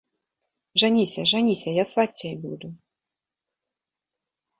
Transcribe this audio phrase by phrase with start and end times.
[0.83, 2.67] Жаніся, жаніся, я сваццяй буду.